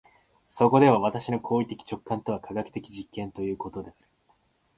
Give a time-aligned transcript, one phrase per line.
[0.43, 4.07] そこでは私の行為的直観とは科学的実験ということである。